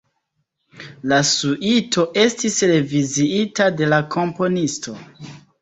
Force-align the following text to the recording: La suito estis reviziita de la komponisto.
La 1.11 1.19
suito 1.31 2.07
estis 2.23 2.57
reviziita 2.73 3.71
de 3.83 3.93
la 3.93 4.03
komponisto. 4.17 4.99